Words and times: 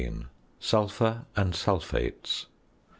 SULPHUR 0.59 1.25
AND 1.35 1.55
SULPHATES. 1.55 2.47